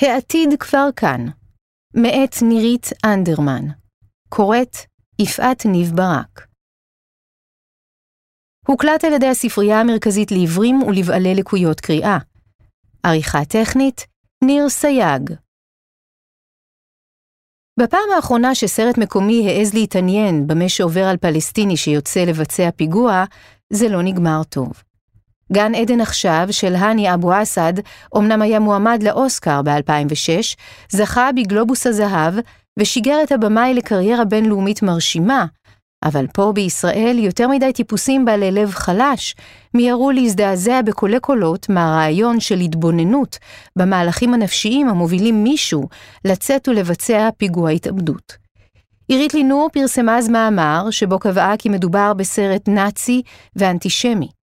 [0.00, 1.26] העתיד כבר כאן,
[1.94, 3.64] מאת נירית אנדרמן,
[4.28, 4.76] קוראת
[5.18, 6.46] יפעת ניב ברק.
[8.66, 12.18] הוקלט על ידי הספרייה המרכזית לעיוורים ולבעלי לקויות קריאה.
[13.02, 14.06] עריכה טכנית,
[14.44, 15.30] ניר סייג.
[17.80, 23.24] בפעם האחרונה שסרט מקומי העז להתעניין במה שעובר על פלסטיני שיוצא לבצע פיגוע,
[23.72, 24.87] זה לא נגמר טוב.
[25.52, 27.72] גן עדן עכשיו של האני אבו אסד
[28.16, 30.56] אמנם היה מועמד לאוסקר ב-2006,
[30.90, 32.34] זכה בגלובוס הזהב
[32.78, 35.46] ושיגר את הבמאי לקריירה בינלאומית מרשימה,
[36.04, 39.34] אבל פה בישראל יותר מדי טיפוסים בעלי לב חלש
[39.74, 43.38] מיהרו להזדעזע בקולי קולות מהרעיון של התבוננות
[43.76, 45.88] במהלכים הנפשיים המובילים מישהו
[46.24, 48.36] לצאת ולבצע פיגוע התאבדות.
[49.08, 53.22] עירית לינור פרסמה אז מאמר שבו קבעה כי מדובר בסרט נאצי
[53.56, 54.37] ואנטישמי.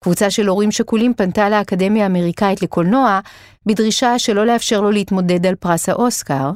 [0.00, 3.20] קבוצה של הורים שכולים פנתה לאקדמיה האמריקאית לקולנוע
[3.66, 6.50] בדרישה שלא לאפשר לו להתמודד על פרס האוסקר,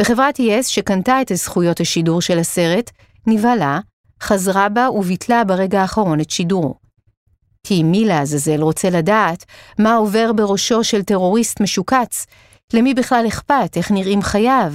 [0.00, 2.90] וחברת יס שקנתה את זכויות השידור של הסרט,
[3.26, 3.80] נבהלה,
[4.22, 6.74] חזרה בה וביטלה ברגע האחרון את שידורו.
[7.66, 9.44] כי מי לעזאזל רוצה לדעת
[9.78, 12.26] מה עובר בראשו של טרוריסט משוקץ,
[12.72, 14.72] למי בכלל אכפת איך נראים חייו,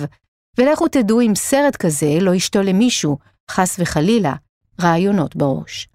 [0.57, 3.17] ולכו תדעו אם סרט כזה לא ישתול למישהו,
[3.51, 4.33] חס וחלילה,
[4.81, 5.87] רעיונות בראש.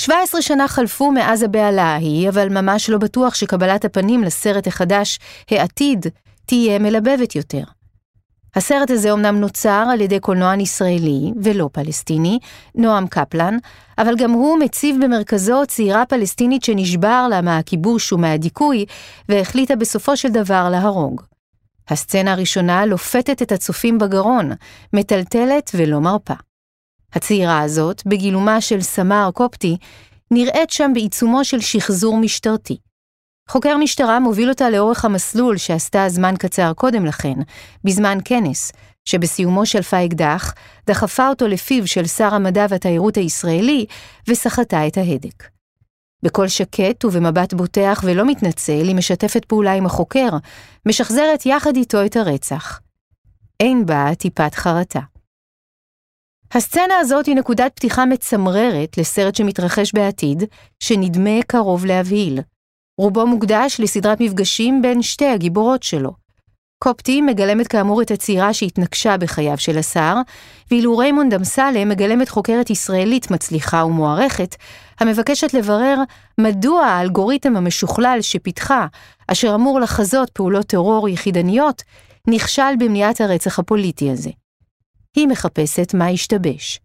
[0.00, 5.18] 17 שנה חלפו מאז הבהלה ההיא, אבל ממש לא בטוח שקבלת הפנים לסרט החדש,
[5.50, 6.06] העתיד,
[6.46, 7.62] תהיה מלבבת יותר.
[8.56, 12.38] הסרט הזה אומנם נוצר על ידי קולנוען ישראלי, ולא פלסטיני,
[12.74, 13.56] נועם קפלן,
[13.98, 18.84] אבל גם הוא מציב במרכזו צעירה פלסטינית שנשבר לה מהכיבוש ומהדיכוי,
[19.28, 21.22] והחליטה בסופו של דבר להרוג.
[21.88, 24.50] הסצנה הראשונה לופתת את הצופים בגרון,
[24.92, 26.34] מטלטלת ולא מרפה.
[27.14, 29.76] הצעירה הזאת, בגילומה של סמר קופטי,
[30.30, 32.76] נראית שם בעיצומו של שחזור משטרתי.
[33.48, 37.34] חוקר משטרה מוביל אותה לאורך המסלול שעשתה זמן קצר קודם לכן,
[37.84, 38.72] בזמן כנס,
[39.04, 40.54] שבסיומו שלפה אקדח,
[40.86, 43.86] דחפה אותו לפיו של שר המדע והתיירות הישראלי,
[44.28, 45.44] וסחטה את ההדק.
[46.22, 50.28] בקול שקט ובמבט בוטח ולא מתנצל, היא משתפת פעולה עם החוקר,
[50.86, 52.80] משחזרת יחד איתו את הרצח.
[53.60, 55.00] אין בה טיפת חרטה.
[56.56, 60.44] הסצנה הזאת היא נקודת פתיחה מצמררת לסרט שמתרחש בעתיד,
[60.80, 62.40] שנדמה קרוב להבהיל.
[63.00, 66.12] רובו מוקדש לסדרת מפגשים בין שתי הגיבורות שלו.
[66.84, 70.14] קופטי מגלמת כאמור את הצעירה שהתנקשה בחייו של השר,
[70.70, 74.56] ואילו ריימונד אמסלם מגלמת חוקרת ישראלית מצליחה ומוערכת,
[75.00, 75.98] המבקשת לברר
[76.40, 78.86] מדוע האלגוריתם המשוכלל שפיתחה,
[79.28, 81.82] אשר אמור לחזות פעולות טרור יחידניות,
[82.28, 84.30] נכשל במניעת הרצח הפוליטי הזה.
[85.14, 86.80] היא מחפשת מה השתבש.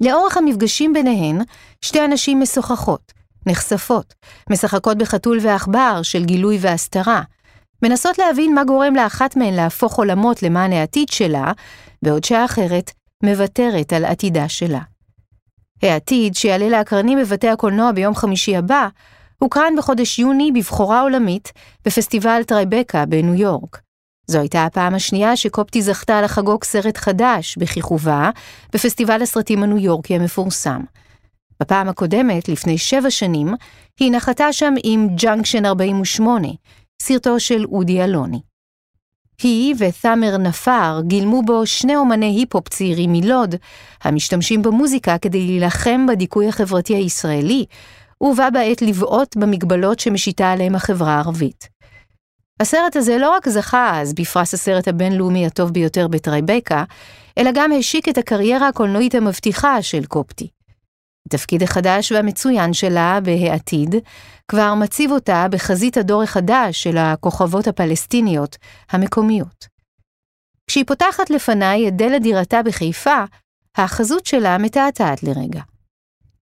[0.00, 1.38] לאורך המפגשים ביניהן,
[1.80, 3.12] שתי הנשים משוחחות,
[3.46, 4.14] נחשפות,
[4.50, 7.22] משחקות בחתול ועכבר של גילוי והסתרה,
[7.82, 11.52] מנסות להבין מה גורם לאחת מהן להפוך עולמות למען העתיד שלה,
[12.02, 12.90] בעוד שהאחרת
[13.22, 14.80] מוותרת על עתידה שלה.
[15.82, 18.88] העתיד, שיעלה לאקרנים בבתי הקולנוע ביום חמישי הבא,
[19.38, 21.52] הוקרן בחודש יוני בבכורה עולמית
[21.84, 23.80] בפסטיבל טרייבקה בניו יורק.
[24.30, 28.30] זו הייתה הפעם השנייה שקופטי זכתה לחגוג סרט חדש, בכיכובה,
[28.72, 30.80] בפסטיבל הסרטים הניו יורקי המפורסם.
[31.60, 33.54] בפעם הקודמת, לפני שבע שנים,
[34.00, 36.48] היא נחתה שם עם ג'אנקשן 48,
[37.02, 38.40] סרטו של אודי אלוני.
[39.42, 43.54] היא ותאמר נפאר גילמו בו שני אומני היפ-הופ צעירים מלוד,
[44.02, 47.64] המשתמשים במוזיקה כדי להילחם בדיכוי החברתי הישראלי,
[48.20, 51.79] ובה בעת לבעוט במגבלות שמשיתה עליהם החברה הערבית.
[52.60, 56.84] הסרט הזה לא רק זכה אז בפרס הסרט הבינלאומי הטוב ביותר בטרייבקה,
[57.38, 60.48] אלא גם השיק את הקריירה הקולנועית המבטיחה של קופטי.
[61.26, 63.94] התפקיד החדש והמצוין שלה בהעתיד
[64.48, 68.56] כבר מציב אותה בחזית הדור החדש של הכוכבות הפלסטיניות
[68.90, 69.66] המקומיות.
[70.66, 73.24] כשהיא פותחת לפניי את דלת דירתה בחיפה,
[73.76, 75.60] החזות שלה מתעתעת לרגע.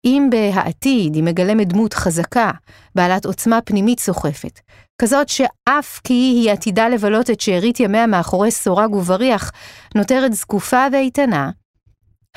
[0.04, 2.50] אם בהעתיד היא מגלמת דמות חזקה,
[2.94, 4.60] בעלת עוצמה פנימית סוחפת,
[5.02, 9.52] כזאת שאף כי היא עתידה לבלות את שארית ימיה מאחורי סורג ובריח,
[9.94, 11.50] נותרת זקופה ואיתנה,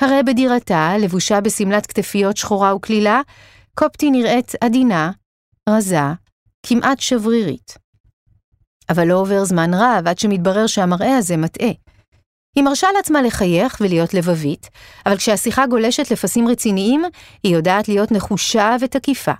[0.00, 3.20] הרי בדירתה, לבושה בשמלת כתפיות שחורה וקלילה,
[3.74, 5.10] קופטי נראית עדינה,
[5.68, 6.00] רזה,
[6.66, 7.78] כמעט שברירית.
[8.90, 11.70] אבל לא עובר זמן רב עד שמתברר שהמראה הזה מטעה.
[12.56, 14.68] היא מרשה לעצמה לחייך ולהיות לבבית,
[15.06, 17.02] אבל כשהשיחה גולשת לפסים רציניים,
[17.42, 19.32] היא יודעת להיות נחושה ותקיפה,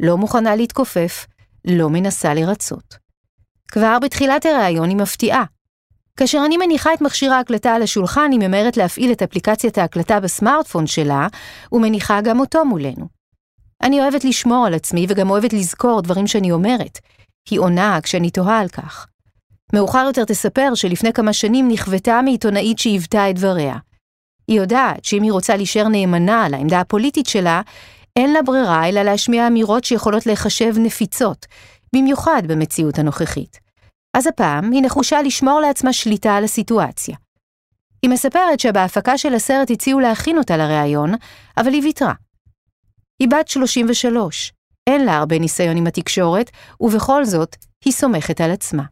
[0.00, 1.26] לא מוכנה להתכופף,
[1.64, 2.96] לא מנסה לרצות.
[3.68, 5.44] כבר בתחילת הראיון היא מפתיעה.
[6.16, 10.86] כאשר אני מניחה את מכשיר ההקלטה על השולחן, היא ממהרת להפעיל את אפליקציית ההקלטה בסמארטפון
[10.86, 11.26] שלה,
[11.72, 13.08] ומניחה גם אותו מולנו.
[13.82, 16.98] אני אוהבת לשמור על עצמי וגם אוהבת לזכור דברים שאני אומרת.
[17.50, 19.06] היא עונה כשאני תוהה על כך.
[19.72, 23.76] מאוחר יותר תספר שלפני כמה שנים נכוותה מעיתונאית שהיוותה את דבריה.
[24.48, 27.60] היא יודעת שאם היא רוצה להישאר נאמנה לעמדה הפוליטית שלה,
[28.20, 31.46] אין לה ברירה אלא להשמיע אמירות שיכולות להיחשב נפיצות,
[31.96, 33.60] במיוחד במציאות הנוכחית.
[34.16, 37.16] אז הפעם היא נחושה לשמור לעצמה שליטה על הסיטואציה.
[38.02, 41.14] היא מספרת שבהפקה של הסרט הציעו להכין אותה לראיון,
[41.56, 42.14] אבל היא ויתרה.
[43.18, 44.52] היא בת 33,
[44.86, 46.50] אין לה הרבה ניסיון עם התקשורת,
[46.80, 48.82] ובכל זאת, היא סומכת על עצמה.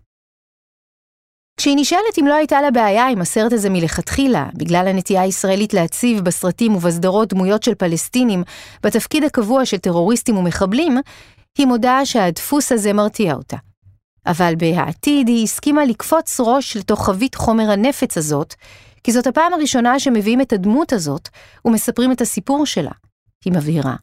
[1.58, 6.20] כשהיא נשאלת אם לא הייתה לה בעיה עם הסרט הזה מלכתחילה, בגלל הנטייה הישראלית להציב
[6.20, 8.42] בסרטים ובסדרות דמויות של פלסטינים
[8.82, 10.98] בתפקיד הקבוע של טרוריסטים ומחבלים,
[11.58, 13.56] היא מודה שהדפוס הזה מרתיע אותה.
[14.26, 18.54] אבל בעתיד היא הסכימה לקפוץ ראש לתוך חבית חומר הנפץ הזאת,
[19.04, 21.28] כי זאת הפעם הראשונה שמביאים את הדמות הזאת
[21.64, 22.92] ומספרים את הסיפור שלה,
[23.44, 23.96] היא מבהירה.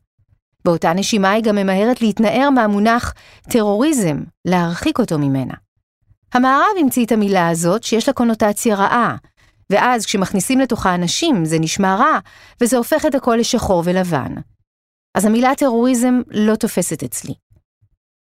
[0.66, 3.14] באותה נשימה היא גם ממהרת להתנער מהמונח
[3.50, 5.65] טרוריזם, להרחיק אותו ממנה.
[6.36, 9.16] המערב המציא את המילה הזאת שיש לה קונוטציה רעה,
[9.70, 12.20] ואז כשמכניסים לתוכה אנשים זה נשמע רע,
[12.62, 14.34] וזה הופך את הכל לשחור ולבן.
[15.18, 17.34] אז המילה טרוריזם לא תופסת אצלי.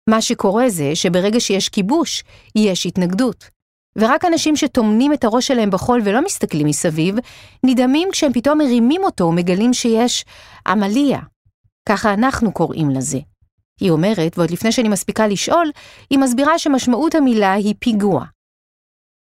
[0.09, 2.23] מה שקורה זה שברגע שיש כיבוש,
[2.55, 3.49] יש התנגדות.
[3.95, 7.15] ורק אנשים שטומנים את הראש שלהם בחול ולא מסתכלים מסביב,
[7.65, 10.25] נדהמים כשהם פתאום מרימים אותו ומגלים שיש
[10.67, 11.19] עמליה.
[11.89, 13.19] ככה אנחנו קוראים לזה.
[13.79, 15.71] היא אומרת, ועוד לפני שאני מספיקה לשאול,
[16.09, 18.25] היא מסבירה שמשמעות המילה היא פיגוע.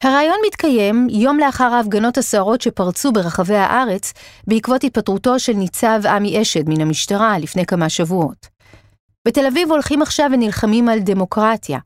[0.04, 4.14] הרעיון מתקיים יום לאחר ההפגנות הסוערות שפרצו ברחבי הארץ
[4.48, 8.48] בעקבות התפטרותו של ניצב עמי אשד מן המשטרה לפני כמה שבועות.
[9.28, 11.80] בתל אביב הולכים עכשיו ונלחמים על דמוקרטיה,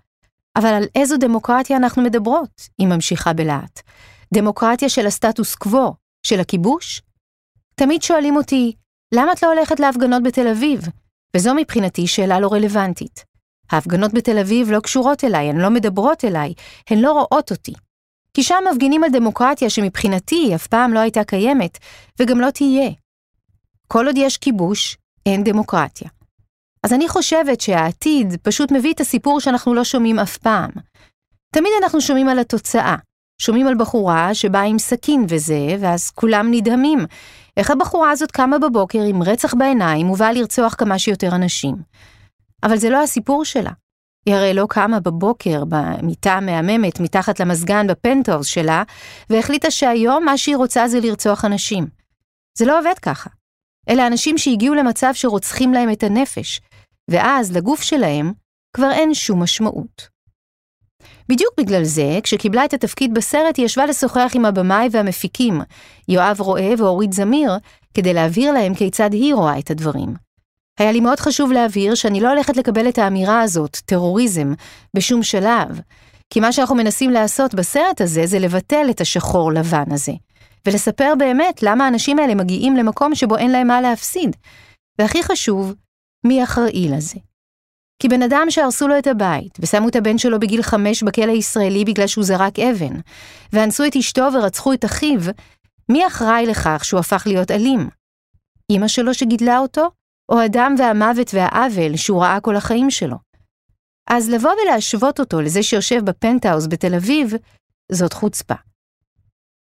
[0.56, 2.62] אבל על איזו דמוקרטיה אנחנו מדברות?
[2.78, 3.80] היא ממשיכה בלהט.
[4.34, 7.02] דמוקרטיה של הסטטוס קוו, של הכיבוש?
[7.76, 8.74] תמיד שואלים אותי,
[9.14, 10.82] למה את לא הולכת להפגנות בתל אביב?
[11.36, 13.26] וזו מבחינתי שאלה לא רלוונטית.
[13.72, 16.54] ההפגנות בתל אביב לא קשורות אליי, הן לא מדברות אליי,
[16.90, 17.74] הן לא רואות אותי.
[18.34, 21.78] כי שם מפגינים על דמוקרטיה שמבחינתי אף פעם לא הייתה קיימת,
[22.20, 22.90] וגם לא תהיה.
[23.88, 26.10] כל עוד יש כיבוש, אין דמוקרטיה.
[26.84, 30.70] אז אני חושבת שהעתיד פשוט מביא את הסיפור שאנחנו לא שומעים אף פעם.
[31.56, 32.96] תמיד אנחנו שומעים על התוצאה.
[33.40, 37.06] שומעים על בחורה שבאה עם סכין וזה, ואז כולם נדהמים.
[37.58, 41.76] איך הבחורה הזאת קמה בבוקר עם רצח בעיניים ובאה לרצוח כמה שיותר אנשים.
[42.64, 43.72] אבל זה לא הסיפור שלה.
[44.26, 48.84] היא הרי לא קמה בבוקר במיטה המהממת מתחת למזגן בפנטהאוז שלה,
[49.30, 51.88] והחליטה שהיום מה שהיא רוצה זה לרצוח אנשים.
[52.58, 53.30] זה לא עובד ככה.
[53.90, 56.62] אלה אנשים שהגיעו למצב שרוצחים להם את הנפש,
[57.08, 58.34] ואז לגוף שלהם
[58.76, 60.19] כבר אין שום משמעות.
[61.30, 65.62] בדיוק בגלל זה, כשקיבלה את התפקיד בסרט, היא ישבה לשוחח עם הבמאי והמפיקים,
[66.08, 67.52] יואב רואה ואורית זמיר,
[67.94, 70.14] כדי להבהיר להם כיצד היא רואה את הדברים.
[70.80, 74.54] היה לי מאוד חשוב להבהיר שאני לא הולכת לקבל את האמירה הזאת, טרוריזם,
[74.96, 75.80] בשום שלב,
[76.30, 80.14] כי מה שאנחנו מנסים לעשות בסרט הזה זה לבטל את השחור לבן הזה,
[80.66, 84.36] ולספר באמת למה האנשים האלה מגיעים למקום שבו אין להם מה להפסיד.
[85.00, 85.74] והכי חשוב,
[86.26, 87.29] מי אחראי לזה.
[88.00, 91.86] כי בן אדם שהרסו לו את הבית, ושמו את הבן שלו בגיל חמש בכלא הישראלי
[91.86, 93.00] בגלל שהוא זרק אבן,
[93.54, 95.20] ואנסו את אשתו ורצחו את אחיו,
[95.90, 97.90] מי אחראי לכך שהוא הפך להיות אלים?
[98.72, 99.92] אמא שלו שגידלה אותו,
[100.32, 103.18] או הדם והמוות והעוול שהוא ראה כל החיים שלו?
[104.10, 107.34] אז לבוא ולהשוות אותו לזה שיושב בפנטהאוז בתל אביב,
[107.92, 108.56] זאת חוצפה.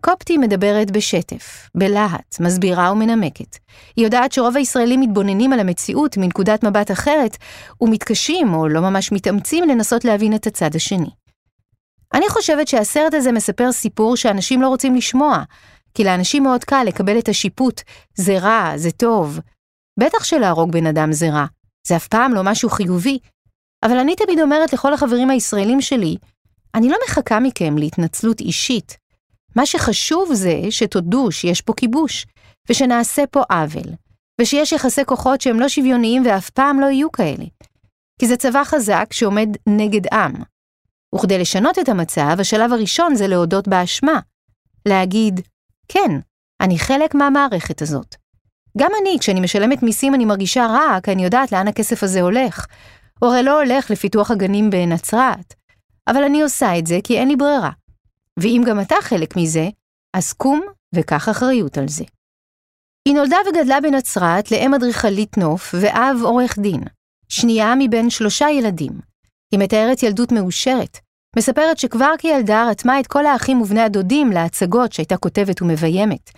[0.04, 3.56] קופטי מדברת בשטף, בלהט, מסבירה ומנמקת.
[3.96, 7.36] היא יודעת שרוב הישראלים מתבוננים על המציאות מנקודת מבט אחרת,
[7.80, 11.10] ומתקשים או לא ממש מתאמצים לנסות להבין את הצד השני.
[12.14, 15.42] אני חושבת שהסרט הזה מספר סיפור שאנשים לא רוצים לשמוע,
[15.94, 17.80] כי לאנשים מאוד קל לקבל את השיפוט,
[18.14, 19.40] זה רע, זה טוב.
[20.00, 21.46] בטח שלהרוג בן אדם זה רע,
[21.86, 23.18] זה אף פעם לא משהו חיובי.
[23.82, 26.16] אבל אני תמיד אומרת לכל החברים הישראלים שלי,
[26.74, 29.03] אני לא מחכה מכם להתנצלות אישית,
[29.56, 32.26] מה שחשוב זה שתודו שיש פה כיבוש,
[32.70, 33.92] ושנעשה פה עוול,
[34.40, 37.44] ושיש יחסי כוחות שהם לא שוויוניים ואף פעם לא יהיו כאלה.
[38.20, 40.32] כי זה צבא חזק שעומד נגד עם.
[41.14, 44.20] וכדי לשנות את המצב, השלב הראשון זה להודות באשמה.
[44.88, 45.40] להגיד,
[45.88, 46.10] כן,
[46.60, 48.14] אני חלק מהמערכת הזאת.
[48.78, 52.66] גם אני, כשאני משלמת מיסים אני מרגישה רע, כי אני יודעת לאן הכסף הזה הולך.
[53.18, 55.54] הוא הרי לא הולך לפיתוח הגנים בנצרת.
[56.08, 57.70] אבל אני עושה את זה כי אין לי ברירה.
[58.40, 59.68] ואם גם אתה חלק מזה,
[60.16, 60.60] אז קום
[60.94, 62.04] וקח אחריות על זה.
[63.08, 66.80] היא נולדה וגדלה בנצרת לאם אדריכלית נוף ואב עורך דין,
[67.28, 68.92] שנייה מבין שלושה ילדים.
[69.52, 70.98] היא מתארת ילדות מאושרת,
[71.36, 76.30] מספרת שכבר כילדה רתמה את כל האחים ובני הדודים להצגות שהייתה כותבת ומביימת.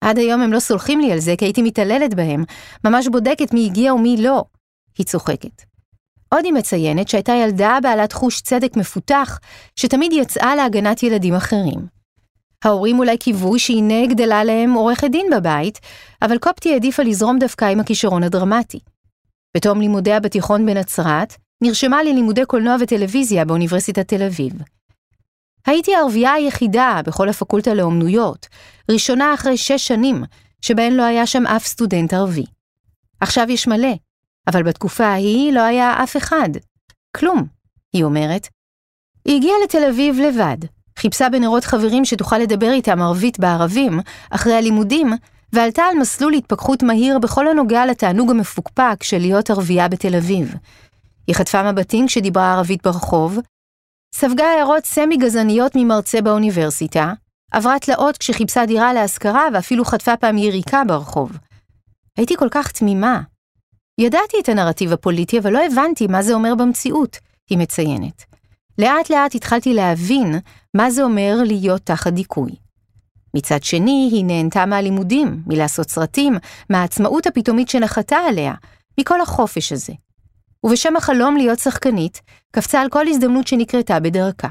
[0.00, 2.44] עד היום הם לא סולחים לי על זה כי הייתי מתעללת בהם,
[2.84, 4.44] ממש בודקת מי הגיע ומי לא.
[4.98, 5.67] היא צוחקת.
[6.28, 9.38] עוד היא מציינת שהייתה ילדה בעלת חוש צדק מפותח,
[9.76, 11.98] שתמיד יצאה להגנת ילדים אחרים.
[12.64, 15.78] ההורים אולי קיוו שהנה גדלה להם עורכת דין בבית,
[16.22, 18.78] אבל קופטי העדיפה לזרום דווקא עם הכישרון הדרמטי.
[19.56, 24.52] בתום לימודיה בתיכון בנצרת, נרשמה ללימודי קולנוע וטלוויזיה באוניברסיטת תל אביב.
[25.66, 28.46] הייתי הערבייה היחידה בכל הפקולטה לאומנויות,
[28.90, 30.24] ראשונה אחרי שש שנים,
[30.60, 32.44] שבהן לא היה שם אף סטודנט ערבי.
[33.20, 33.94] עכשיו יש מלא,
[34.48, 36.48] אבל בתקופה ההיא לא היה אף אחד.
[37.16, 37.46] כלום,
[37.92, 38.48] היא אומרת.
[39.24, 40.56] היא הגיעה לתל אביב לבד,
[40.98, 44.00] חיפשה בנרות חברים שתוכל לדבר איתם ערבית בערבים,
[44.30, 45.12] אחרי הלימודים,
[45.52, 50.54] ועלתה על מסלול התפכחות מהיר בכל הנוגע לתענוג המפוקפק של להיות ערבייה בתל אביב.
[51.26, 53.38] היא חטפה מבטים כשדיברה ערבית ברחוב,
[54.14, 57.12] ספגה הערות סמי-גזעניות ממרצה באוניברסיטה,
[57.52, 61.32] עברה תלאות כשחיפשה דירה להשכרה ואפילו חטפה פעם יריקה ברחוב.
[62.16, 63.20] הייתי כל כך תמימה.
[63.98, 67.16] ידעתי את הנרטיב הפוליטי, אבל לא הבנתי מה זה אומר במציאות,
[67.50, 68.24] היא מציינת.
[68.78, 70.38] לאט לאט התחלתי להבין
[70.76, 72.52] מה זה אומר להיות תחת דיכוי.
[73.34, 76.34] מצד שני, היא נהנתה מהלימודים, מלעשות סרטים,
[76.70, 78.54] מהעצמאות הפתאומית שנחתה עליה,
[79.00, 79.92] מכל החופש הזה.
[80.64, 84.48] ובשם החלום להיות שחקנית, קפצה על כל הזדמנות שנקרתה בדרכה.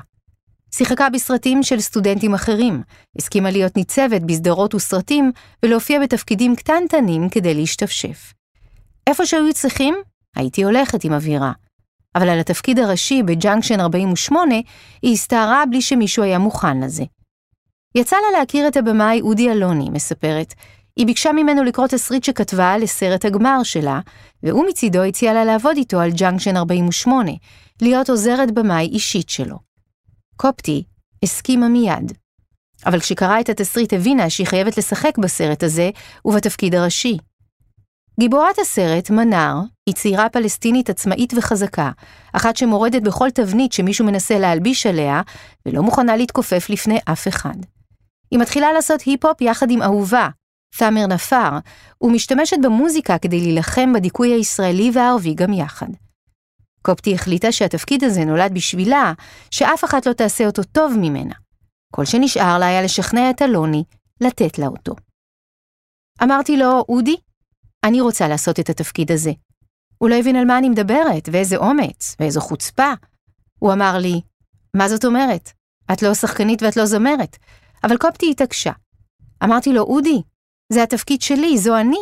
[0.71, 2.81] שיחקה בסרטים של סטודנטים אחרים,
[3.17, 5.31] הסכימה להיות ניצבת בסדרות וסרטים,
[5.63, 8.33] ולהופיע בתפקידים קטנטנים כדי להשתפשף.
[9.07, 9.95] איפה שהיו צריכים,
[10.35, 11.51] הייתי הולכת עם אווירה.
[12.15, 14.55] אבל על התפקיד הראשי בג'אנקשן 48,
[15.01, 17.03] היא הסתערה בלי שמישהו היה מוכן לזה.
[17.95, 20.53] יצא לה להכיר את הבמאי אודי אלוני, מספרת.
[20.95, 23.99] היא ביקשה ממנו לקרוא תסריט שכתבה לסרט הגמר שלה,
[24.43, 27.31] והוא מצידו הציע לה לעבוד איתו על ג'אנקשן 48,
[27.81, 29.57] להיות עוזרת במאי אישית שלו.
[30.35, 30.83] קופטי
[31.23, 32.11] הסכימה מיד.
[32.85, 35.89] אבל כשקראה את התסריט הבינה שהיא חייבת לשחק בסרט הזה
[36.25, 37.17] ובתפקיד הראשי.
[38.19, 39.55] גיבורת הסרט, מנאר,
[39.85, 41.91] היא צעירה פלסטינית עצמאית וחזקה,
[42.33, 45.21] אחת שמורדת בכל תבנית שמישהו מנסה להלביש עליה,
[45.65, 47.55] ולא מוכנה להתכופף לפני אף אחד.
[48.31, 50.29] היא מתחילה לעשות היפ-הופ יחד עם אהובה,
[50.77, 51.57] תאמר נפאר,
[52.01, 55.87] ומשתמשת במוזיקה כדי להילחם בדיכוי הישראלי והערבי גם יחד.
[56.81, 59.13] קופטי החליטה שהתפקיד הזה נולד בשבילה,
[59.51, 61.33] שאף אחת לא תעשה אותו טוב ממנה.
[61.93, 63.83] כל שנשאר לה היה לשכנע את אלוני
[64.21, 64.95] לתת לה אותו.
[66.23, 67.15] אמרתי לו, אודי,
[67.87, 69.31] אני רוצה לעשות את התפקיד הזה.
[69.97, 72.93] הוא לא הבין על מה אני מדברת, ואיזה אומץ, ואיזו חוצפה.
[73.59, 74.21] הוא אמר לי,
[74.75, 75.51] מה זאת אומרת?
[75.93, 77.37] את לא שחקנית ואת לא זמרת.
[77.83, 78.71] אבל קופטי התעקשה.
[79.43, 80.21] אמרתי לו, אודי,
[80.73, 82.01] זה התפקיד שלי, זו אני.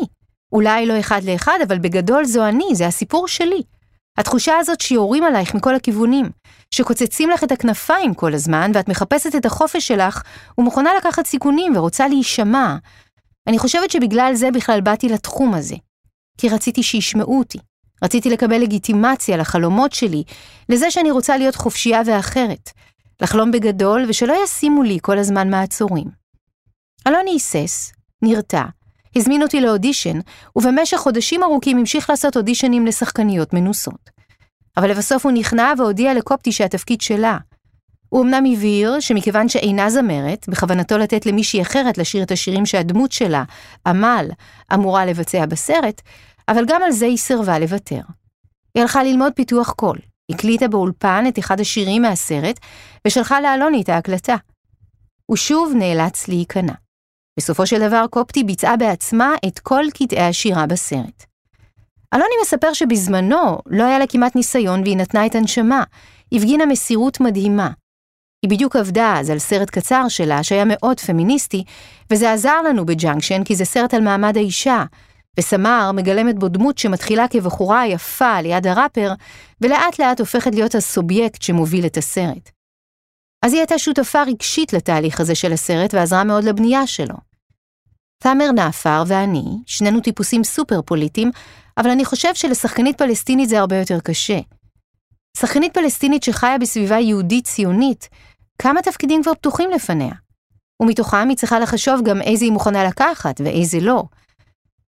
[0.52, 3.62] אולי לא אחד לאחד, אבל בגדול זו אני, זה הסיפור שלי.
[4.18, 6.30] התחושה הזאת שיורים עלייך מכל הכיוונים,
[6.72, 10.22] שקוצצים לך את הכנפיים כל הזמן, ואת מחפשת את החופש שלך,
[10.58, 12.76] ומוכנה לקחת סיכונים ורוצה להישמע.
[13.48, 15.76] אני חושבת שבגלל זה בכלל באתי לתחום הזה.
[16.38, 17.58] כי רציתי שישמעו אותי.
[18.04, 20.24] רציתי לקבל לגיטימציה לחלומות שלי,
[20.70, 22.70] לזה שאני רוצה להיות חופשייה ואחרת.
[23.22, 26.08] לחלום בגדול, ושלא ישימו לי כל הזמן מעצורים.
[27.08, 28.64] אלוני היסס, נרתע,
[29.16, 30.20] הזמין אותי לאודישן,
[30.56, 34.10] ובמשך חודשים ארוכים המשיך לעשות אודישנים לשחקניות מנוסות.
[34.78, 37.38] אבל לבסוף הוא נכנע והודיע לקופטי שהתפקיד שלה.
[38.10, 43.44] הוא אמנם הבהיר שמכיוון שאינה זמרת, בכוונתו לתת למישהי אחרת לשיר את השירים שהדמות שלה,
[43.88, 44.28] עמל,
[44.74, 46.02] אמורה לבצע בסרט,
[46.48, 48.02] אבל גם על זה היא סירבה לוותר.
[48.76, 49.98] היא הלכה ללמוד פיתוח קול,
[50.32, 52.60] הקליטה באולפן את אחד השירים מהסרט,
[53.08, 54.36] ושלחה לאלוני את ההקלטה.
[55.26, 56.74] הוא שוב נאלץ להיכנע.
[57.40, 61.26] בסופו של דבר קופטי ביצעה בעצמה את כל קטעי השירה בסרט.
[62.14, 65.84] אלוני מספר שבזמנו לא היה לה כמעט ניסיון והיא נתנה את הנשמה,
[66.32, 67.70] הפגינה מסירות מדהימה.
[68.46, 71.64] היא בדיוק עבדה אז על סרט קצר שלה שהיה מאוד פמיניסטי,
[72.12, 74.84] וזה עזר לנו בג'אנקשן כי זה סרט על מעמד האישה,
[75.40, 79.14] וסמר מגלמת בו דמות שמתחילה כבחורה יפה ליד הראפר,
[79.62, 82.50] ולאט לאט הופכת להיות הסובייקט שמוביל את הסרט.
[83.46, 87.16] אז היא הייתה שותפה רגשית לתהליך הזה של הסרט ועזרה מאוד לבנייה שלו.
[88.24, 91.32] תאמר נאפר ואני, שנינו טיפוסים סופר פוליטיים,
[91.78, 94.40] אבל אני חושב שלשחקנית פלסטינית זה הרבה יותר קשה.
[95.38, 98.10] שחקנית פלסטינית שחיה בסביבה יהודית ציונית,
[98.60, 100.14] כמה תפקידים כבר פתוחים לפניה.
[100.82, 104.04] ומתוכם היא צריכה לחשוב גם איזה היא מוכנה לקחת ואיזה לא.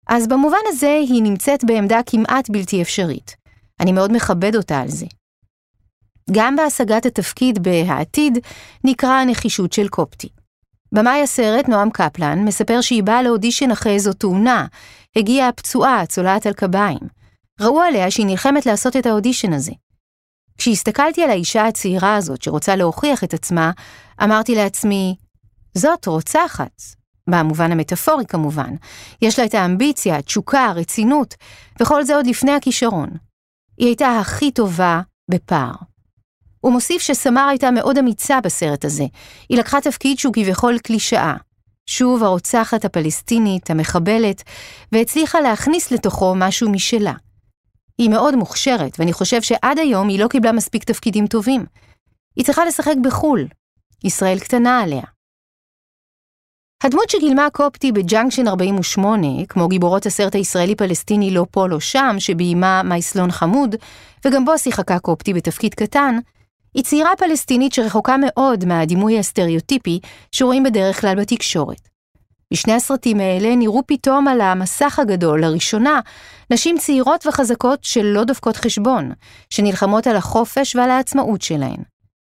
[0.06, 3.36] אז במובן הזה היא נמצאת בעמדה כמעט בלתי אפשרית.
[3.80, 5.06] אני מאוד מכבד אותה על זה.
[6.32, 8.38] גם בהשגת התפקיד ב"העתיד"
[8.84, 10.28] נקרא הנחישות של קופטי.
[10.92, 14.66] במאי הסרט, נועם קפלן, מספר שהיא באה לאודישן אחרי איזו תאונה,
[15.16, 16.98] הגיעה פצועה, צולעת על קביים.
[17.60, 19.72] ראו עליה שהיא נלחמת לעשות את האודישן הזה.
[20.58, 23.70] כשהסתכלתי על האישה הצעירה הזאת שרוצה להוכיח את עצמה,
[24.22, 25.16] אמרתי לעצמי,
[25.74, 26.82] זאת רוצחת.
[27.30, 28.74] במובן המטאפורי כמובן.
[29.22, 31.34] יש לה את האמביציה, התשוקה, הרצינות,
[31.80, 33.08] וכל זה עוד לפני הכישרון.
[33.78, 35.74] היא הייתה הכי טובה בפער.
[36.60, 39.04] הוא מוסיף שסמר הייתה מאוד אמיצה בסרט הזה.
[39.48, 41.36] היא לקחה תפקיד שהוא כביכול קלישאה.
[41.86, 44.42] שוב הרוצחת הפלסטינית, המחבלת,
[44.92, 47.12] והצליחה להכניס לתוכו משהו משלה.
[47.98, 51.64] היא מאוד מוכשרת, ואני חושב שעד היום היא לא קיבלה מספיק תפקידים טובים.
[52.36, 53.46] היא צריכה לשחק בחו"ל.
[54.04, 55.02] ישראל קטנה עליה.
[56.84, 63.30] הדמות שגילמה קופטי בג'אנקשן 48, כמו גיבורות הסרט הישראלי-פלסטיני לא פה לא שם, שביימה מייסלון
[63.30, 63.74] חמוד,
[64.24, 66.18] וגם בו שיחקה קופטי בתפקיד קטן,
[66.74, 70.00] היא צעירה פלסטינית שרחוקה מאוד מהדימוי הסטריאוטיפי
[70.32, 71.93] שרואים בדרך כלל בתקשורת.
[72.52, 76.00] בשני הסרטים האלה נראו פתאום על המסך הגדול, לראשונה,
[76.52, 79.12] נשים צעירות וחזקות שלא דופקות חשבון,
[79.50, 81.82] שנלחמות על החופש ועל העצמאות שלהן.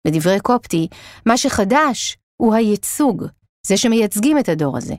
[0.06, 0.88] לדברי קופטי,
[1.26, 3.25] מה שחדש הוא הייצוג,
[3.66, 4.94] זה שמייצגים את הדור הזה.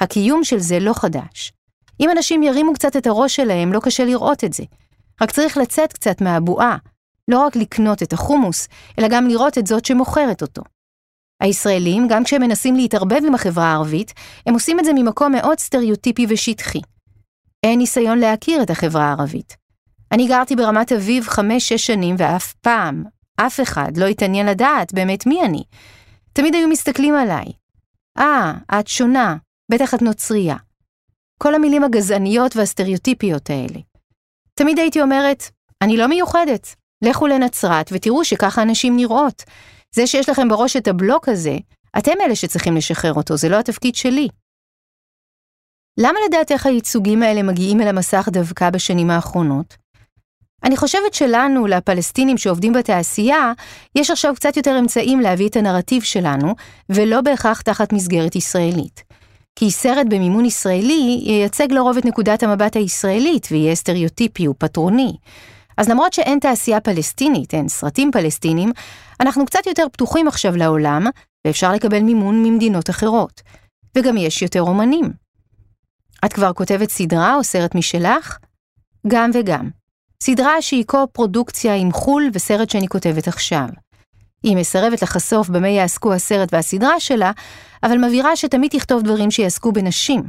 [0.00, 1.52] הקיום של זה לא חדש.
[2.00, 4.64] אם אנשים ירימו קצת את הראש שלהם, לא קשה לראות את זה.
[5.22, 6.76] רק צריך לצאת קצת מהבועה,
[7.28, 10.62] לא רק לקנות את החומוס, אלא גם לראות את זאת שמוכרת אותו.
[11.40, 14.12] הישראלים, גם כשהם מנסים להתערבב עם החברה הערבית,
[14.46, 16.80] הם עושים את זה ממקום מאוד סטריאוטיפי ושטחי.
[17.62, 19.56] אין ניסיון להכיר את החברה הערבית.
[20.12, 23.04] אני גרתי ברמת אביב חמש-שש שנים ואף פעם,
[23.36, 25.62] אף אחד לא התעניין לדעת באמת מי אני.
[26.32, 27.44] תמיד היו מסתכלים עליי.
[28.18, 29.36] אה, את שונה,
[29.70, 30.56] בטח את נוצרייה.
[31.38, 33.80] כל המילים הגזעניות והסטריאוטיפיות האלה.
[34.54, 35.42] תמיד הייתי אומרת,
[35.82, 39.42] אני לא מיוחדת, לכו לנצרת ותראו שככה אנשים נראות.
[39.94, 41.56] זה שיש לכם בראש את הבלוק הזה,
[41.98, 44.28] אתם אלה שצריכים לשחרר אותו, זה לא התפקיד שלי.
[45.98, 49.76] למה לדעתך הייצוגים האלה מגיעים אל המסך דווקא בשנים האחרונות?
[50.64, 53.52] אני חושבת שלנו, לפלסטינים שעובדים בתעשייה,
[53.94, 56.54] יש עכשיו קצת יותר אמצעים להביא את הנרטיב שלנו,
[56.90, 59.02] ולא בהכרח תחת מסגרת ישראלית.
[59.58, 65.12] כי סרט במימון ישראלי ייצג לרוב את נקודת המבט הישראלית ויהיה סטריאוטיפי ופטרוני.
[65.76, 68.72] אז למרות שאין תעשייה פלסטינית, אין סרטים פלסטינים,
[69.20, 71.06] אנחנו קצת יותר פתוחים עכשיו לעולם,
[71.46, 73.42] ואפשר לקבל מימון ממדינות אחרות.
[73.96, 75.12] וגם יש יותר אומנים.
[76.24, 78.38] את כבר כותבת סדרה או סרט משלך?
[79.06, 79.70] גם וגם.
[80.22, 83.66] סדרה שהיא קו-פרודוקציה עם חו"ל וסרט שאני כותבת עכשיו.
[84.42, 87.32] היא מסרבת לחשוף במה יעסקו הסרט והסדרה שלה,
[87.82, 90.22] אבל מבהירה שתמיד תכתוב דברים שיעסקו בנשים,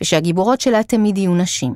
[0.00, 1.74] ושהגיבורות שלה תמיד יהיו נשים.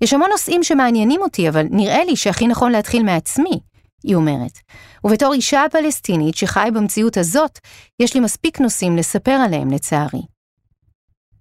[0.00, 3.60] יש המון נושאים שמעניינים אותי, אבל נראה לי שהכי נכון להתחיל מעצמי,
[4.02, 4.58] היא אומרת.
[5.04, 7.58] ובתור אישה פלסטינית שחי במציאות הזאת,
[8.00, 10.22] יש לי מספיק נושאים לספר עליהם לצערי.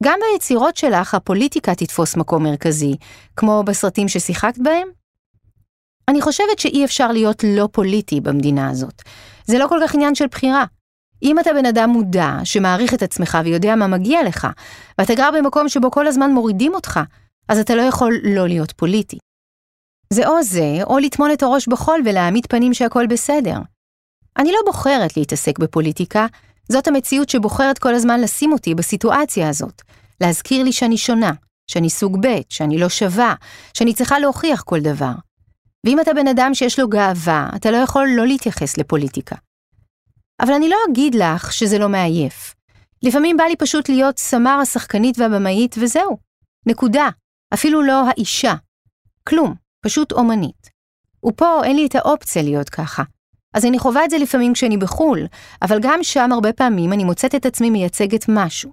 [0.04, 2.96] גם ביצירות שלך הפוליטיקה תתפוס מקום מרכזי,
[3.36, 4.88] כמו בסרטים ששיחקת בהם?
[6.08, 9.02] אני חושבת שאי אפשר להיות לא פוליטי במדינה הזאת.
[9.46, 10.66] זה לא כל כך עניין של בחירה.
[11.24, 14.48] אם אתה בן אדם מודע, שמעריך את עצמך ויודע מה מגיע לך,
[14.98, 17.00] ואתה גר במקום שבו כל הזמן מורידים אותך,
[17.50, 19.18] אז אתה לא יכול לא להיות פוליטי.
[20.14, 23.58] זה או זה, או לטמון את הראש בחול ולהעמיד פנים שהכל בסדר.
[24.38, 26.26] אני לא בוחרת להתעסק בפוליטיקה,
[26.70, 29.82] זאת המציאות שבוחרת כל הזמן לשים אותי בסיטואציה הזאת,
[30.22, 31.32] להזכיר לי שאני שונה,
[31.68, 33.36] שאני סוג ב', שאני לא שווה,
[33.74, 35.12] שאני צריכה להוכיח כל דבר.
[35.86, 39.36] ואם אתה בן אדם שיש לו גאווה, אתה לא יכול לא להתייחס לפוליטיקה.
[40.42, 42.56] אבל אני לא אגיד לך שזה לא מעייף.
[43.04, 46.18] לפעמים בא לי פשוט להיות סמר השחקנית והבמאית וזהו.
[46.66, 47.10] נקודה.
[47.54, 48.54] אפילו לא האישה.
[49.28, 50.70] כלום, פשוט אומנית.
[51.26, 53.04] ופה אין לי את האופציה להיות ככה.
[53.54, 55.28] אז אני חווה את זה לפעמים כשאני בחו"ל,
[55.62, 58.72] אבל גם שם הרבה פעמים אני מוצאת את עצמי מייצגת משהו.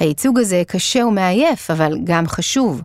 [0.00, 2.82] הייצוג הזה קשה ומעייף, אבל גם חשוב.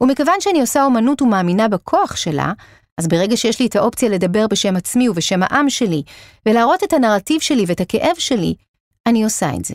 [0.00, 2.52] ומכיוון שאני עושה אומנות ומאמינה בכוח שלה,
[2.98, 6.02] אז ברגע שיש לי את האופציה לדבר בשם עצמי ובשם העם שלי,
[6.46, 8.54] ולהראות את הנרטיב שלי ואת הכאב שלי,
[9.06, 9.74] אני עושה את זה.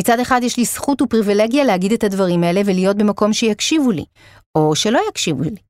[0.00, 4.04] מצד אחד יש לי זכות ופריבילגיה להגיד את הדברים האלה ולהיות במקום שיקשיבו לי,
[4.54, 5.65] או שלא יקשיבו לי.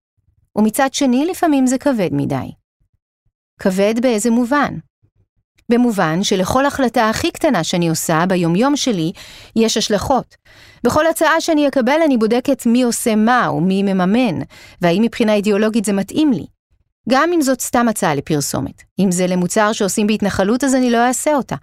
[0.56, 2.50] ומצד שני, לפעמים זה כבד מדי.
[3.60, 4.74] כבד באיזה מובן?
[5.68, 9.12] במובן שלכל החלטה הכי קטנה שאני עושה ביומיום שלי,
[9.56, 10.34] יש השלכות.
[10.84, 14.38] בכל הצעה שאני אקבל אני בודקת מי עושה מה ומי מממן,
[14.82, 16.46] והאם מבחינה אידיאולוגית זה מתאים לי.
[17.08, 18.82] גם אם זאת סתם הצעה לפרסומת.
[18.98, 21.56] אם זה למוצר שעושים בהתנחלות אז אני לא אעשה אותה.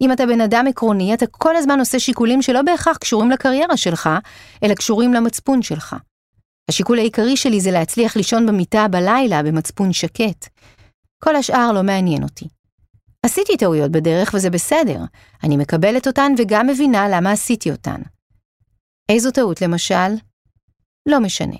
[0.00, 4.10] אם אתה בן אדם עקרוני, אתה כל הזמן עושה שיקולים שלא בהכרח קשורים לקריירה שלך,
[4.62, 5.96] אלא קשורים למצפון שלך.
[6.70, 10.48] השיקול העיקרי שלי זה להצליח לישון במיטה בלילה במצפון שקט.
[11.24, 12.48] כל השאר לא מעניין אותי.
[13.26, 15.00] עשיתי טעויות בדרך וזה בסדר,
[15.44, 18.00] אני מקבלת אותן וגם מבינה למה עשיתי אותן.
[19.08, 20.14] איזו טעות למשל?
[21.08, 21.56] לא משנה.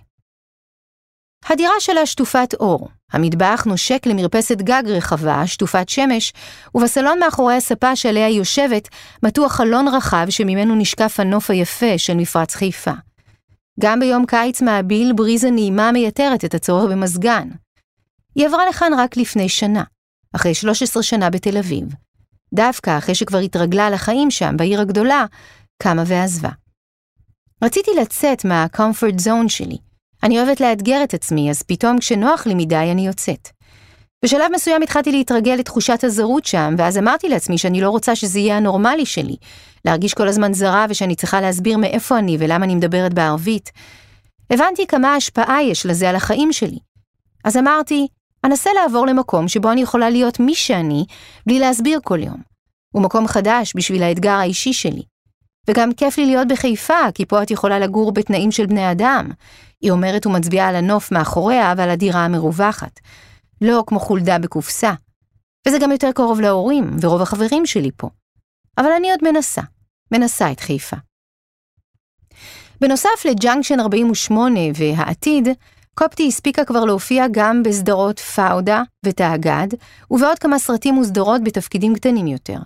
[1.48, 6.32] הדירה שלה שטופת אור, המטבח נושק למרפסת גג רחבה, שטופת שמש,
[6.74, 8.88] ובסלון מאחורי הספה שעליה היא יושבת,
[9.22, 12.92] מתוח חלון רחב שממנו נשקף הנוף היפה של מפרץ חיפה.
[13.80, 17.48] גם ביום קיץ מעביל בריזה נעימה מייתרת את הצורך במזגן.
[18.34, 19.84] היא עברה לכאן רק לפני שנה,
[20.32, 21.84] אחרי 13 שנה בתל אביב.
[22.54, 25.26] דווקא אחרי שכבר התרגלה לחיים שם, בעיר הגדולה,
[25.82, 26.48] קמה ועזבה.
[27.64, 29.78] רציתי לצאת מה-comfort zone שלי.
[30.22, 33.48] אני אוהבת לאתגר את עצמי, אז פתאום כשנוח לי מדי אני יוצאת.
[34.24, 38.56] בשלב מסוים התחלתי להתרגל לתחושת הזרות שם, ואז אמרתי לעצמי שאני לא רוצה שזה יהיה
[38.56, 39.36] הנורמלי שלי,
[39.84, 43.70] להרגיש כל הזמן זרה ושאני צריכה להסביר מאיפה אני ולמה אני מדברת בערבית.
[44.50, 46.78] הבנתי כמה השפעה יש לזה על החיים שלי.
[47.44, 48.06] אז אמרתי,
[48.44, 51.04] אנסה לעבור למקום שבו אני יכולה להיות מי שאני,
[51.46, 52.42] בלי להסביר כל יום.
[52.94, 55.02] הוא מקום חדש בשביל האתגר האישי שלי.
[55.68, 59.30] וגם כיף לי להיות בחיפה, כי פה את יכולה לגור בתנאים של בני אדם.
[59.80, 63.00] היא אומרת ומצביעה על הנוף מאחוריה ועל הדירה המרווחת.
[63.60, 64.92] לא כמו חולדה בקופסה.
[65.68, 68.08] וזה גם יותר קרוב להורים, ורוב החברים שלי פה.
[68.78, 69.62] אבל אני עוד מנסה,
[70.12, 70.96] מנסה את חיפה.
[72.80, 75.48] בנוסף לג'אנקשן 48 והעתיד,
[75.94, 79.68] קופטי הספיקה כבר להופיע גם בסדרות פאודה ותאגד,
[80.10, 82.58] ובעוד כמה סרטים וסדרות בתפקידים קטנים יותר.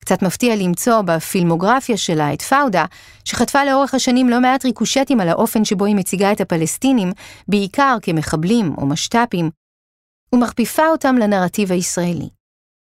[0.00, 2.84] קצת מפתיע למצוא בפילמוגרפיה שלה את פאודה,
[3.24, 7.12] שחטפה לאורך השנים לא מעט ריקושטים על האופן שבו היא מציגה את הפלסטינים,
[7.48, 9.50] בעיקר כמחבלים או משת"פים,
[10.34, 12.28] ומכפיפה אותם לנרטיב הישראלי.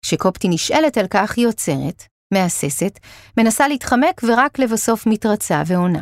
[0.06, 3.00] כשקופטי נשאלת על כך, היא עוצרת, מהססת,
[3.38, 6.02] מנסה להתחמק ורק לבסוף מתרצה ועונה.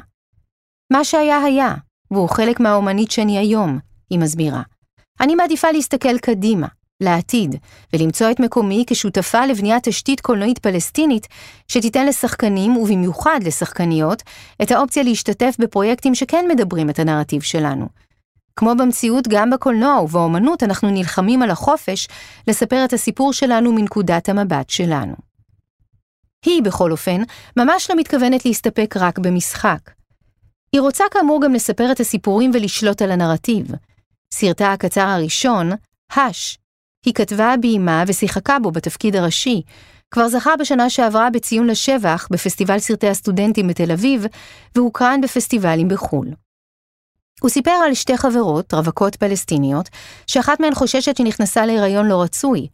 [0.94, 1.74] מה שהיה היה,
[2.12, 4.62] והוא חלק מהאומנית שאני היום, היא מסבירה.
[5.20, 6.68] אני מעדיפה להסתכל קדימה,
[7.02, 7.56] לעתיד,
[7.94, 11.28] ולמצוא את מקומי כשותפה לבניית תשתית קולנועית פלסטינית
[11.68, 14.24] שתיתן לשחקנים, ובמיוחד לשחקניות,
[14.62, 18.05] את האופציה להשתתף בפרויקטים שכן מדברים את הנרטיב שלנו.
[18.56, 22.08] כמו במציאות, גם בקולנוע ובאומנות אנחנו נלחמים על החופש
[22.48, 25.16] לספר את הסיפור שלנו מנקודת המבט שלנו.
[26.46, 27.22] היא, בכל אופן,
[27.58, 29.92] ממש לא מתכוונת להסתפק רק במשחק.
[30.72, 33.68] היא רוצה כאמור גם לספר את הסיפורים ולשלוט על הנרטיב.
[34.34, 35.72] סרטה הקצר הראשון,
[36.12, 36.58] הש,
[37.06, 39.62] היא כתבה, ביימה ושיחקה בו בתפקיד הראשי,
[40.12, 44.26] כבר זכה בשנה שעברה בציון לשבח בפסטיבל סרטי הסטודנטים בתל אביב,
[44.76, 46.28] והוקרן בפסטיבלים בחו"ל.
[47.42, 49.90] הוא סיפר על שתי חברות, רווקות פלסטיניות,
[50.28, 52.68] שאחת מהן חוששת שנכנסה להיריון לא רצוי,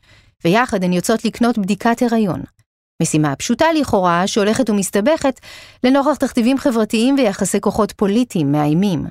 [0.46, 2.42] ויחד הן יוצאות לקנות בדיקת הריון.
[3.02, 5.40] משימה פשוטה לכאורה, שהולכת ומסתבכת,
[5.84, 9.06] לנוכח תכתיבים חברתיים ויחסי כוחות פוליטיים מאיימים.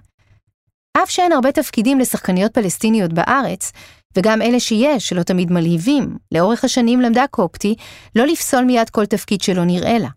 [0.96, 3.72] אף שאין הרבה תפקידים לשחקניות פלסטיניות בארץ,
[4.16, 7.74] וגם אלה שיש, שלא תמיד מלהיבים, לאורך השנים למדה קופטי
[8.16, 10.08] לא לפסול מיד כל תפקיד שלא נראה לה.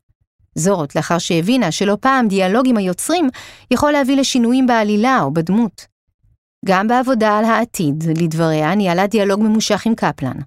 [0.55, 3.29] זאת לאחר שהבינה שלא פעם דיאלוג עם היוצרים
[3.71, 5.85] יכול להביא לשינויים בעלילה או בדמות.
[6.65, 10.37] גם בעבודה על העתיד, לדבריה, ניהלה דיאלוג ממושך עם קפלן.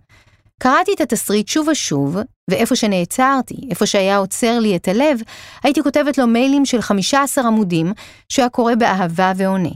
[0.62, 2.16] קראתי את התסריט שוב ושוב,
[2.50, 5.20] ואיפה שנעצרתי, איפה שהיה עוצר לי את הלב,
[5.62, 7.92] הייתי כותבת לו מיילים של 15 עמודים,
[8.28, 9.70] שהיה קורא באהבה ועונה.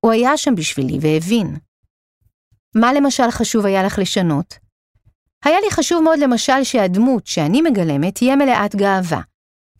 [0.00, 1.56] הוא היה שם בשבילי והבין.
[2.74, 4.54] מה למשל חשוב היה לך לשנות?
[5.44, 9.20] היה לי חשוב מאוד למשל שהדמות שאני מגלמת תהיה מלאת גאווה.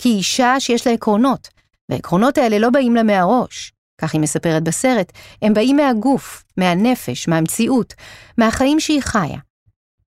[0.04, 1.48] היא אישה שיש לה עקרונות,
[1.88, 5.12] והעקרונות האלה לא באים לה מהראש, כך היא מספרת בסרט,
[5.42, 7.94] הם באים מהגוף, מהנפש, מהמציאות,
[8.38, 9.38] מהחיים שהיא חיה.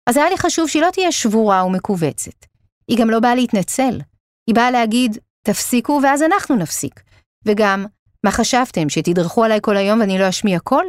[0.09, 2.45] אז היה לי חשוב שהיא לא תהיה שבורה ומכווצת.
[2.87, 4.01] היא גם לא באה להתנצל.
[4.47, 7.01] היא באה להגיד, תפסיקו ואז אנחנו נפסיק.
[7.45, 7.85] וגם,
[8.23, 10.85] מה חשבתם, שתדרכו עליי כל היום ואני לא אשמיע קול?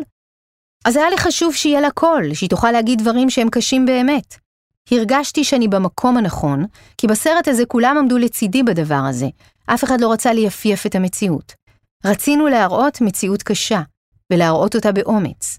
[0.85, 4.46] אז היה לי חשוב שיהיה לה קול, שהיא תוכל להגיד דברים שהם קשים באמת.
[4.91, 6.65] הרגשתי שאני במקום הנכון,
[6.99, 9.27] כי בסרט הזה כולם עמדו לצידי בדבר הזה,
[9.67, 11.55] אף אחד לא רצה ליפייף את המציאות.
[12.05, 13.81] רצינו להראות מציאות קשה,
[14.33, 15.59] ולהראות אותה באומץ.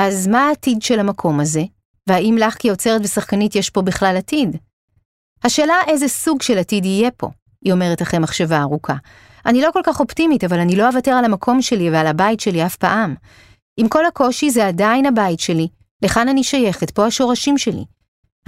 [0.00, 1.62] אז מה העתיד של המקום הזה?
[2.06, 4.56] והאם לך כיוצרת ושחקנית יש פה בכלל עתיד?
[5.44, 7.28] השאלה איזה סוג של עתיד יהיה פה,
[7.64, 8.94] היא אומרת אחרי מחשבה ארוכה.
[9.46, 12.66] אני לא כל כך אופטימית, אבל אני לא אוותר על המקום שלי ועל הבית שלי
[12.66, 13.14] אף פעם.
[13.76, 15.68] עם כל הקושי זה עדיין הבית שלי,
[16.02, 17.84] לכאן אני שייכת, פה השורשים שלי.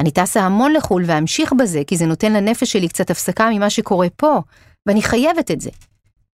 [0.00, 4.10] אני טסה המון לחו"ל ואמשיך בזה, כי זה נותן לנפש שלי קצת הפסקה ממה שקורה
[4.16, 4.40] פה,
[4.86, 5.70] ואני חייבת את זה.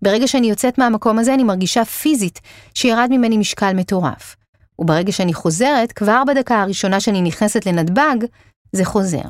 [0.03, 2.41] ברגע שאני יוצאת מהמקום הזה, אני מרגישה פיזית
[2.75, 4.37] שירד ממני משקל מטורף.
[4.79, 8.27] וברגע שאני חוזרת, כבר בדקה הראשונה שאני נכנסת לנתב"ג,
[8.73, 9.29] זה חוזר.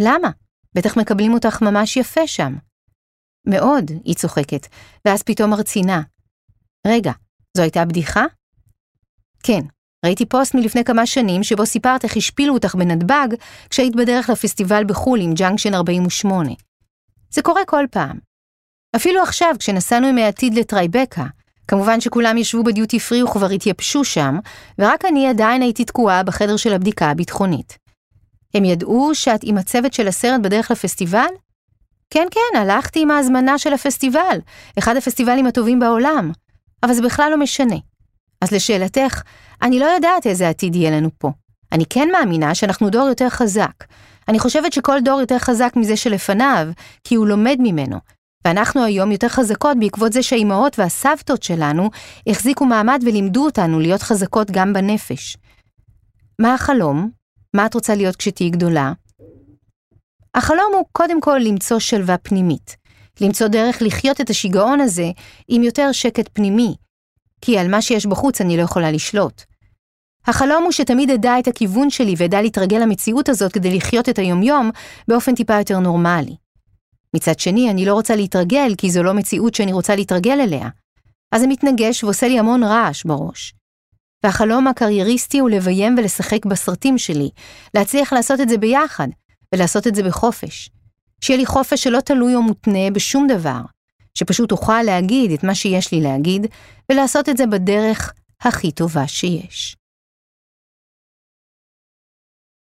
[0.00, 0.30] למה?
[0.74, 2.56] בטח מקבלים אותך ממש יפה שם.
[3.46, 4.66] מאוד, היא צוחקת,
[5.04, 6.02] ואז פתאום מרצינה.
[6.86, 7.12] רגע,
[7.56, 8.24] זו הייתה בדיחה?
[9.42, 9.60] כן,
[10.04, 13.28] ראיתי פוסט מלפני כמה שנים שבו סיפרת איך השפילו אותך בנתב"ג
[13.70, 16.50] כשהיית בדרך לפסטיבל בחו"ל עם ג'אנקשן 48.
[17.30, 18.18] זה קורה כל פעם.
[18.96, 21.24] אפילו עכשיו, כשנסענו עם העתיד לטרייבקה,
[21.68, 24.38] כמובן שכולם ישבו בדיוטי פרי וכבר התייבשו שם,
[24.78, 27.78] ורק אני עדיין הייתי תקועה בחדר של הבדיקה הביטחונית.
[28.54, 31.28] הם ידעו שאת עם הצוות של הסרט בדרך לפסטיבל?
[32.10, 34.38] כן, כן, הלכתי עם ההזמנה של הפסטיבל,
[34.78, 36.32] אחד הפסטיבלים הטובים בעולם,
[36.82, 37.76] אבל זה בכלל לא משנה.
[38.40, 39.22] אז לשאלתך,
[39.62, 41.30] אני לא יודעת איזה עתיד יהיה לנו פה.
[41.72, 43.84] אני כן מאמינה שאנחנו דור יותר חזק.
[44.28, 46.68] אני חושבת שכל דור יותר חזק מזה שלפניו,
[47.04, 47.98] כי הוא לומד ממנו.
[48.44, 51.90] ואנחנו היום יותר חזקות בעקבות זה שהאימהות והסבתות שלנו
[52.26, 55.36] החזיקו מעמד ולימדו אותנו להיות חזקות גם בנפש.
[56.38, 57.10] מה החלום?
[57.54, 58.92] מה את רוצה להיות כשתהיי גדולה?
[60.34, 62.76] החלום הוא קודם כל למצוא שלווה פנימית.
[63.20, 65.10] למצוא דרך לחיות את השיגעון הזה
[65.48, 66.74] עם יותר שקט פנימי,
[67.40, 69.42] כי על מה שיש בחוץ אני לא יכולה לשלוט.
[70.26, 74.70] החלום הוא שתמיד אדע את הכיוון שלי ואדע להתרגל למציאות הזאת כדי לחיות את היומיום
[75.08, 76.36] באופן טיפה יותר נורמלי.
[77.14, 80.68] מצד שני, אני לא רוצה להתרגל כי זו לא מציאות שאני רוצה להתרגל אליה.
[81.32, 83.54] אז זה מתנגש ועושה לי המון רעש בראש.
[84.24, 87.30] והחלום הקרייריסטי הוא לביים ולשחק בסרטים שלי,
[87.74, 89.08] להצליח לעשות את זה ביחד,
[89.54, 90.70] ולעשות את זה בחופש.
[91.20, 93.60] שיהיה לי חופש שלא תלוי או מותנה בשום דבר,
[94.18, 96.46] שפשוט אוכל להגיד את מה שיש לי להגיד,
[96.92, 99.76] ולעשות את זה בדרך הכי טובה שיש.